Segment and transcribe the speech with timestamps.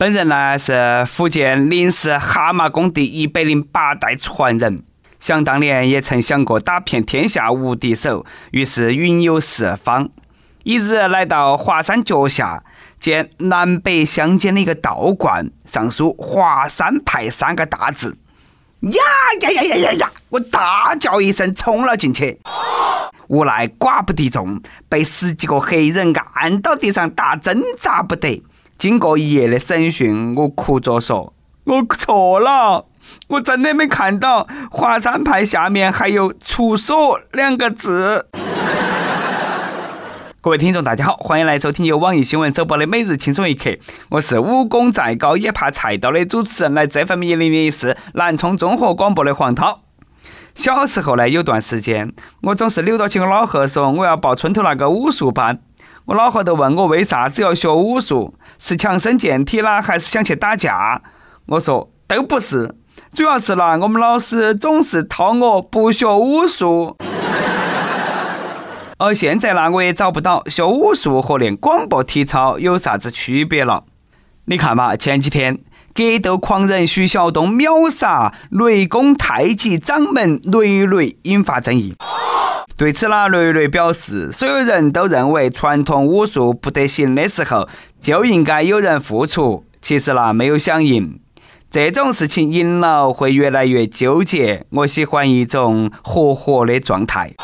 [0.00, 4.82] 本人呢是福建临市蛤蟆功第一百零八代传人，
[5.18, 10.08] 想当年也曾想过打遍天下无敌手，于是云游四方。
[10.62, 12.62] 一日来到华山脚下，
[12.98, 18.16] 见南北相间的一个道观，上书“华山派”三个大字。
[18.80, 19.02] 呀
[19.42, 20.12] 呀呀呀呀呀！
[20.30, 22.40] 我大叫一声，冲了进去。
[23.28, 28.42] 无奈寡不敌众，被十几个黑人按到地上打，挣扎不得。
[28.80, 32.86] 经过一夜的审讯，我哭着说：“我错了，
[33.28, 38.26] 我真的没看到华山派下面还有‘出所’两个字。”
[40.40, 43.68] 各位听众，大家好，欢迎来收听由网易新闻首播的《每日轻松一刻》，
[44.12, 49.82] 我是武功再高也怕菜刀的主持人，来自 FM 一零零四南充综合广播的黄涛。
[50.54, 55.60] 小时候呢，有段时间，我总是扭到起我老贺说我要报村头那个武术班。
[56.06, 61.02] 我老贺都问我为啥子要学武术，是强身健体啦，还是想去打架？
[61.46, 62.74] 我说都不是，
[63.12, 66.96] 主要是啦，我们老师总是套我不学武术。
[68.98, 73.84] 而现在呢，我也找不到学武术和练广播体操有啥子区别了。
[74.46, 75.58] 你看嘛，前几天
[75.94, 81.94] 格斗狂人徐晓东秒杀雷公太极掌门雷雷，引发争议。
[82.80, 87.68] 对此呢，雷雷表示，所有人都认为传统武术不得行的时候，
[88.00, 89.66] 就应该有人付出。
[89.82, 91.20] 其实呢，没有想赢，
[91.70, 94.64] 这种事情赢了会越来越纠结。
[94.70, 97.34] 我喜欢一种活活的状态。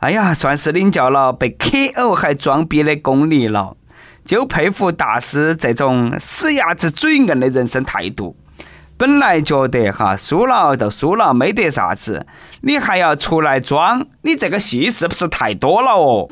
[0.00, 3.78] 哎呀，算是领教了被 KO 还装逼的功力了，
[4.26, 8.36] 就佩服大师这种死鸭子嘴硬的人生态度。
[9.00, 12.26] 本来觉得哈输了就输了，没得啥子，
[12.60, 16.28] 你还要出来装，你这个戏是不是太多了哦？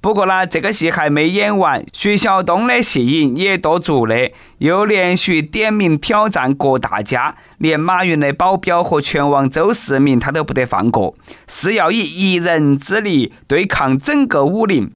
[0.00, 11.16] 不过呢，这个戏还没演完，徐晓东的戏瘾也多足的，又连续点名挑战各大家，连马云的保镖和拳王周世明他都不得放过，
[11.48, 14.88] 是要以一人之力对抗整个武林。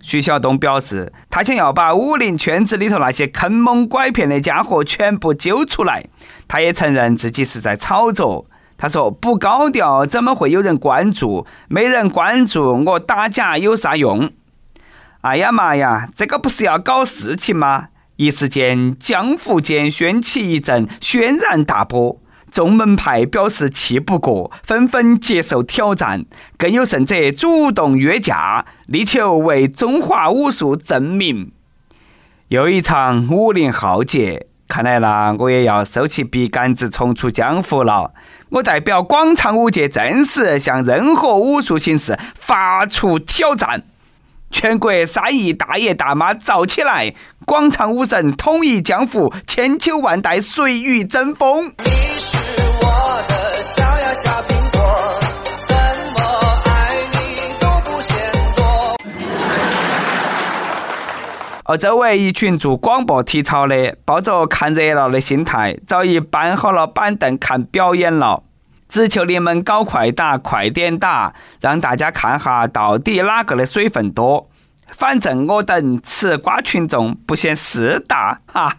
[0.00, 6.04] 徐晓东表示，他想要把武林圈子里头那些坑蒙拐骗的家伙全部揪出来。
[6.48, 8.46] 他也承认自己是在炒作。
[8.76, 11.46] 他说：“不高调怎么会有人关注？
[11.68, 14.32] 没人关注我打假有啥用？”
[15.22, 17.90] 哎呀妈呀，这个不是要搞事情吗？
[18.16, 22.20] 一时间江湖间掀起一阵轩然大波，
[22.52, 26.26] 众门派表示气不过，纷纷接受挑战，
[26.58, 31.50] 更有甚者主动约架，力求为中华武术正名。
[32.48, 34.46] 又一场武林浩劫。
[34.68, 38.12] 看来啦，我也要收起笔杆子重出江湖了。
[38.50, 43.84] 我代表广场舞界正式向任何武术形式发出挑战！
[44.52, 47.14] 全国三亿大爷大妈造起来！
[47.46, 51.64] 广场舞神统一江湖，千秋万代谁与争锋？
[51.78, 51.90] 你
[52.24, 52.36] 是
[52.80, 54.84] 我的小呀小苹果，
[55.66, 55.74] 怎
[56.12, 56.20] 么
[56.70, 58.14] 爱你都不嫌
[58.54, 58.94] 多
[61.64, 68.44] 而周围一群做广播体操的，抱着看热闹的心态，早已搬好了板凳看表演了。
[68.92, 71.32] 只求你们搞快打，快点打，
[71.62, 74.50] 让大家看哈到底哪个的水分多。
[74.90, 78.76] 反正我等吃瓜群众不嫌事大，哈。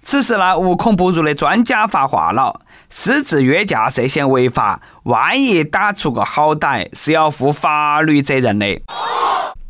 [0.00, 8.64] 此时呢，无孔不入的专家发话了：私自约架涉嫌违法，万一打出个好歹，是要负法律责任的。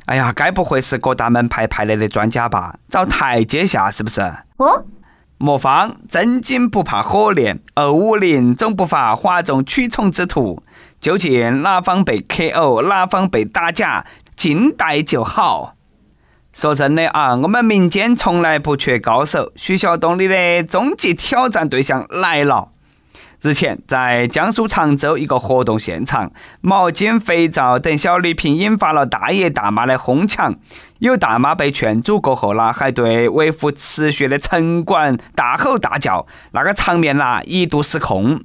[0.07, 2.77] 哎呀，该不会是各大门派派来的专家吧？
[2.89, 4.21] 找台阶下是不是？
[4.59, 4.85] 哦，
[5.43, 10.63] 莫方真金不怕火炼，而武林总不乏哗众取宠之徒。
[11.01, 14.05] 究竟哪方被 KO，哪方被打假，
[14.37, 15.77] 静待就好。
[16.53, 19.51] 说真的啊，我们民间从来不缺高手。
[19.57, 22.69] 徐晓东你的终极挑战对象来了。
[23.41, 26.31] 日前，在江苏常州一个活动现场，
[26.61, 30.57] 毛巾、肥皂等小礼品引发了大爷大妈的哄抢。
[31.01, 38.45] 有大妈被劝阻过后呢，还对维护秩序的城管大吼大叫，那个场面呐，一度失控。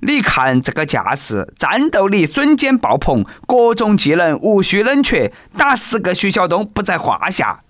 [0.00, 7.60] 你看这个架势，战斗力瞬间爆棚，各种技能无需冷却，打十个徐晓东不在话下。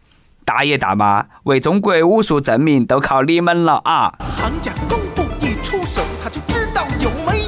[0.45, 4.13] 大爷大妈，为中国武术证明都靠你们了啊！
[4.37, 7.48] 行家功夫一出手，他就知道有没有。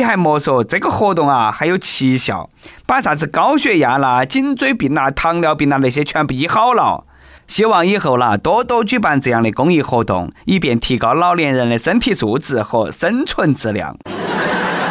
[0.00, 2.48] 你还莫说，这个活动啊还有奇效，
[2.86, 7.04] 把啥子高血压啦、颈椎病啦、糖尿病啦那些全部医好了。
[7.46, 13.94] 希望以后啦，多多举办这样的公益活动，以便提高老年人的身体素质和生存质量。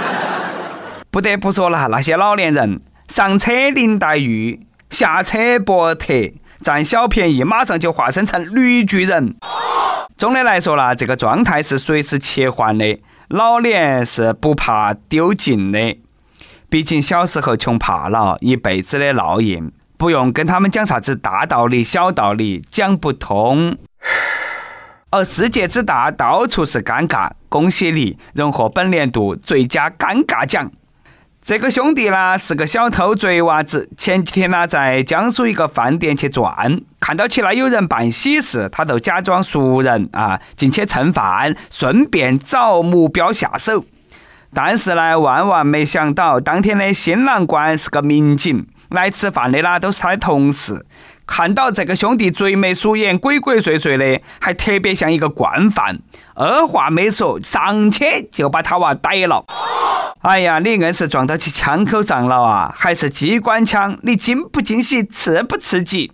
[1.09, 4.59] 不得不说了，那些老年人上车林黛玉，
[4.91, 6.13] 下车伯特，
[6.61, 9.35] 占小便宜，马上就化身成绿巨人。
[10.17, 12.99] 总的来说啦，这个状态是随时切换的，
[13.29, 15.99] 老年是不怕丢尽的。
[16.67, 23.77] 毕竟小时候穷怕了，一辈子的烙印，不用跟他们讲啥子大道理、小道理，讲不通。
[25.11, 27.29] 而世界之大，到处是尴尬。
[27.49, 30.71] 恭喜你荣获本年度最佳尴尬奖。
[31.41, 43.83] 这个兄弟呢是个小偷贼娃子，前几天呢在江苏一个饭店去转，看到起来有人办喜事，他就假装熟人啊进去蹭饭，顺便找目标下手。
[44.53, 50.85] 但是呢，万万没想到，当天的新郎官是个民警，来吃饭的呢都是他的同事。
[51.29, 55.99] 看到这个兄弟贼眉鼠眼、鬼鬼祟祟的，还特别像一个惯犯，
[56.33, 59.45] 二话没说，上去就把他娃逮了。
[60.21, 62.73] 哎呀，你硬是撞到起枪口上了啊！
[62.75, 66.11] 还是机关枪，你惊不惊喜，刺不刺激？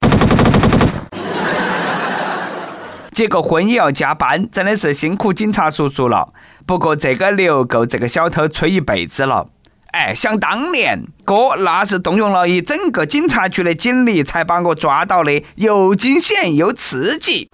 [3.14, 6.34] 结个婚也要加班，真的是辛苦警察叔叔了。
[6.68, 9.48] 不过这个牛够这个小偷吹一辈子了。
[9.95, 17.50] 哎，想当年，哥那是动用了一整个警察局的警力才把我抓到的，又惊险又刺激。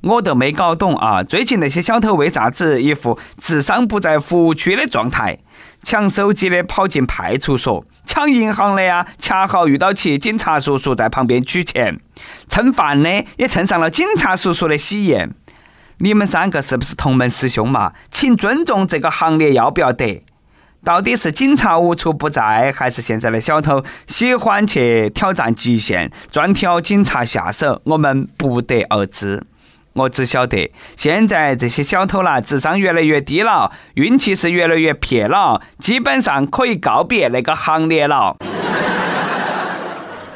[0.00, 1.22] 我都没搞懂啊！
[1.22, 5.36] 最近那些小偷为啥子一副智商不在服务区的状态？
[5.82, 11.96] 抢手机的跑进派出所，抢银行的呀，恰好遇到起警察叔叔在旁边取钱；
[12.48, 15.34] 蹭饭的也蹭上了警察叔叔的喜宴。
[16.02, 17.92] 你们三个是不是同门师兄嘛？
[18.10, 20.24] 请尊重这个行列，要不要得？
[20.82, 27.82] 到底是警察无处不在，还是现在的小偷喜欢去挑战极限，专挑警察下手？
[27.84, 29.44] 我们不得而知。
[29.92, 38.38] 我只晓得，现在这些小偷啦，智商越来越低了，运气是越来越撇了，基本上可以告别那个行列了。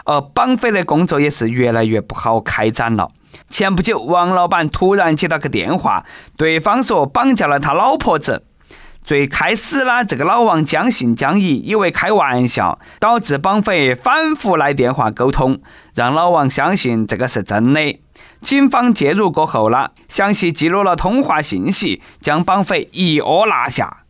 [0.04, 3.10] 而绑匪的工作也是越来越不好开展了。
[3.48, 6.04] 前不久，王老板突然接到个电话，
[6.36, 8.44] 对方说绑架了他老婆子。
[9.02, 15.60] 最开始呢，这个老王将信将疑，以为开玩笑，导致绑匪反复来电话沟通，
[15.94, 18.00] 让老王相信这个是真的。
[18.40, 24.04] 警方介入过后呢，详细记录了通话信息，将绑匪一窝拿下。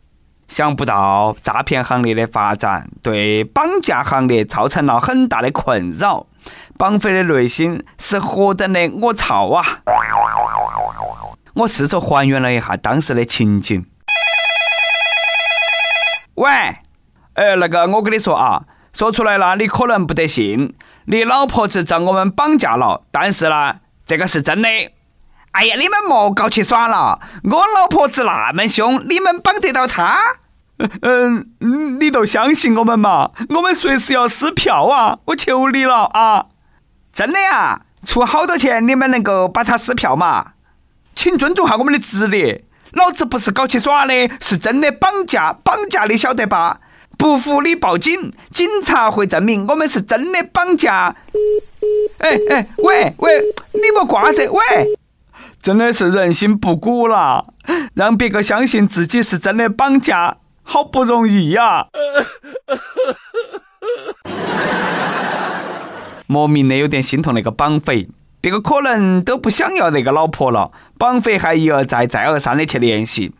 [0.47, 6.27] 想不到诈骗行业的发展，对绑架行业造成了很大的困扰。
[6.77, 9.79] 绑匪的内心是何等的我操啊！
[11.53, 13.85] 我试着还原了一下当时的情景。
[16.35, 16.49] 喂，
[17.33, 20.75] 哎，那个，我跟你说啊，说出来了，你可能不得信。
[21.05, 23.75] 你老婆子遭我们绑架了，但是呢，
[24.05, 24.67] 这个是真的。
[25.51, 30.19] 哎呀，你们莫搞起耍了，我老婆子那么凶，你们绑得到她？
[31.01, 33.31] 嗯，你都相信我们嘛？
[33.49, 35.19] 我们随时要撕票啊！
[35.25, 36.47] 我求你了啊！
[37.13, 37.81] 真的呀？
[38.03, 40.53] 出好多钱你们能够把它撕票嘛？
[41.13, 46.81] 请尊重下我们的职业，老子不是搞起耍的，是真的绑架，绑架你晓得吧？
[47.17, 51.15] 不服你报警，警察会证明我们是真的绑架。
[52.17, 53.41] 哎哎，喂喂，
[53.73, 54.97] 你莫挂噻，喂！
[55.61, 57.53] 真的是人心不古了，
[57.93, 61.87] 让别个相信自己是真的绑架，好不容易呀！
[66.27, 68.09] 莫名的有点心痛那个绑匪，
[68.41, 73.31] 别个可能都不想要那个老婆了，绑匪还一而再、再而三的去联系。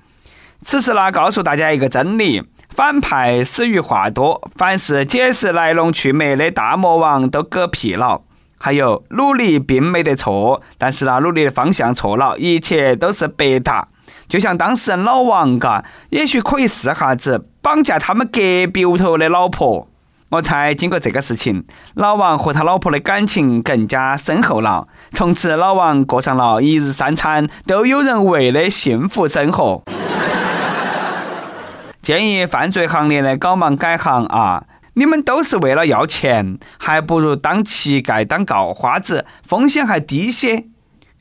[0.62, 8.22] 此时呢，告诉大家一个真理：反派死于话多，凡是解释来龙去脉的大魔王都嗝屁了。
[8.58, 13.88] 还有努力并没得错，但是呢，努力的方向错了，一切都是白搭。
[14.28, 18.40] 就像当事人老王嘎，也许可以试下子绑架他们隔
[18.72, 19.88] 壁屋头的老婆。
[20.30, 24.88] 我猜，经过这个事情，老王和他老婆的感情更加深厚了。
[25.14, 29.84] 从此，老王过上了一日三餐都有人喂的幸福生活。
[32.02, 34.66] 建议犯罪行列的搞忙改行啊！
[34.96, 40.66] 你们都是为了要钱，还不如当乞丐、当告花子，风险还低些。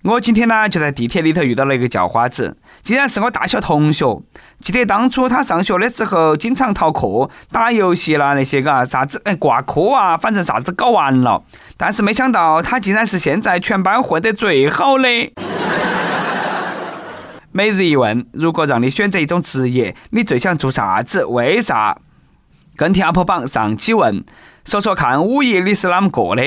[0.03, 4.05] 我今天呢，就在地铁里头遇到了一个叫花子，竟然是我大学同学。
[4.61, 11.43] 记得当初他上学的时候，经常逃课、打游戏啦那些嘎啥子哎挂科啊，反正啥子搞完了。
[11.79, 15.09] 但是没想到他竟然是现在全班混得最好的。
[17.53, 21.25] 每日一问：如果让你选择一种职业，你最想做啥子？
[21.25, 21.97] 为啥？
[22.77, 24.25] 跟帖 UP 榜上期问：
[24.67, 26.43] 说说看，五一你是啷么过的？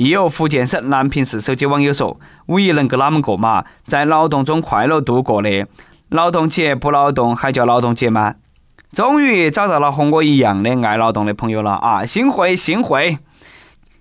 [0.00, 3.66] 亦有福建省南平市手机网友说：“五一能够啷么过嘛？
[3.84, 5.66] 在劳动中快乐度过的。
[6.08, 8.36] 劳动节不劳动还叫劳动节吗？”
[8.92, 12.02] 终于找到了和我一样的爱劳动的朋友了啊！
[12.02, 13.18] 幸会幸会。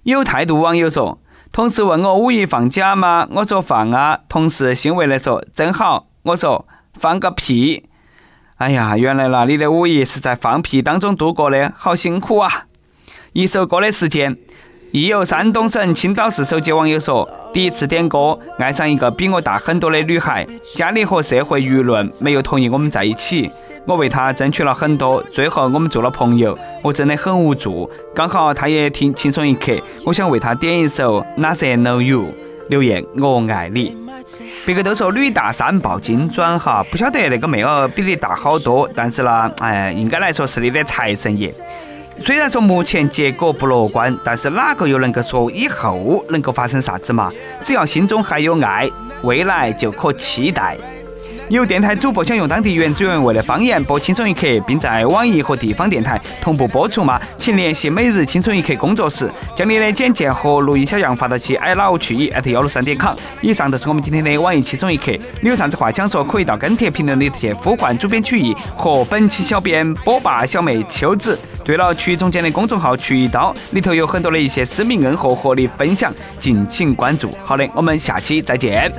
[0.03, 1.19] 有态度网友说，
[1.51, 3.27] 同事问我五一放假吗？
[3.31, 4.19] 我说放啊。
[4.29, 6.07] 同事欣慰的说，真好。
[6.23, 7.89] 我说放个屁。
[8.55, 12.67] 哎呀，原来那，你的五一是在放屁当中度过的，好辛苦啊！
[13.33, 14.37] 一首歌的时间。
[14.91, 23.47] 亦有山东省青岛市手机网友说：“第一次点歌，爱上一个比我大很多的女孩，家里和社会舆论没有同意我们在一起，
[23.85, 26.57] 我为她争取了很多，最后我们做了朋友。
[26.81, 32.21] 我真的很无助，刚好她也听轻松一刻，我想为她点一首《哪些 Know You》。
[32.69, 33.95] 留言：我爱你。
[34.65, 41.53] 别个都说女大三抱金砖哈，不晓得那个妹儿比你大好多，但是呢，哎，应该来说是你的财神爷。”
[42.21, 47.31] 虽然说目前结果不乐观，但是哪个又能够说以后能够发生啥子嘛？
[47.63, 48.89] 只要心中还有爱，
[49.23, 50.77] 未来就可期待。
[51.47, 57.19] 有电台主播想用当地原汁原味的方言播《轻松一刻》，并在网易和地方电台同步播出吗？
[57.39, 63.15] 请联系每日轻松一刻工作室，将你的简介和录音小样发到其 i love 去 at 幺六三点 com。
[63.41, 65.11] 以上就是我们今天的网易轻松一刻。
[65.41, 71.39] 你有啥子话想说，可以到跟帖评论里去呼唤主编曲艺和本期小编波霸小妹秋子。
[71.69, 77.31] 对了，曲总监的公众号“曲一刀”里头有很多的一些私密恩和和你分享，敬请关注。
[77.43, 78.91] 好的，我们下期再见。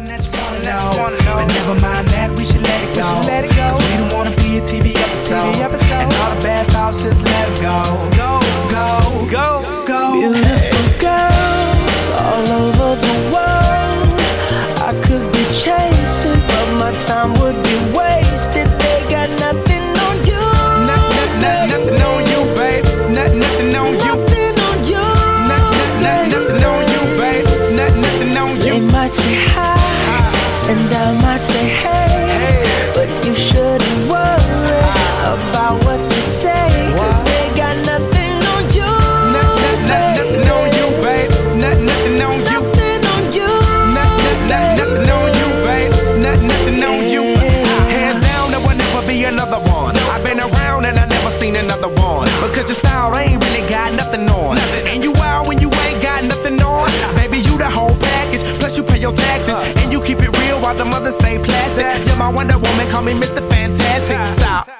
[62.40, 63.46] Wonder Woman, call me Mr.
[63.50, 64.16] Fantastic.
[64.38, 64.70] Stop.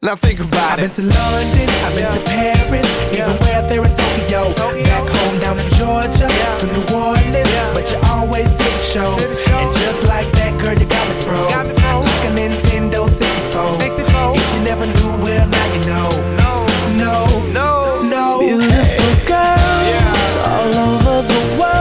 [0.00, 0.90] Now think about it.
[0.90, 4.52] I've been to London, I've been to Paris, even way out there in Tokyo.
[4.82, 6.26] Back home down in Georgia,
[6.58, 9.12] to New Orleans, but you always did the show.
[9.14, 11.72] And just like that, girl, you got me froze.
[11.72, 14.34] Like a Nintendo 64.
[14.34, 16.08] If you never knew, well, now you know.
[16.42, 18.40] No, no, no, no.
[18.40, 21.71] Beautiful girls all over the world.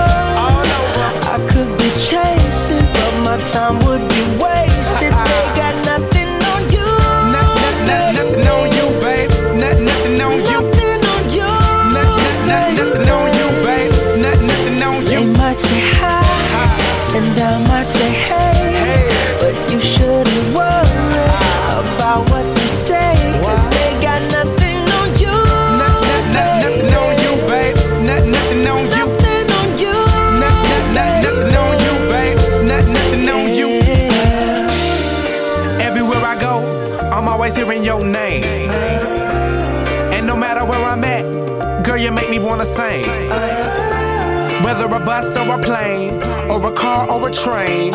[44.64, 47.92] Whether a bus or a plane, or a car or a train.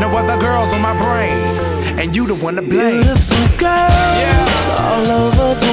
[0.00, 1.38] No other girls on my brain,
[1.98, 3.02] and you the one to blame.
[3.02, 3.92] Beautiful girls
[4.22, 4.76] yeah.
[4.78, 5.65] all over